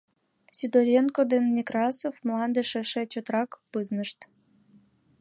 Сидоренко 0.57 1.21
ден 1.31 1.43
Некрасов 1.55 2.15
мландыш 2.25 2.69
эше 2.81 3.03
чотрак 3.11 3.49
пызнышт. 3.71 4.19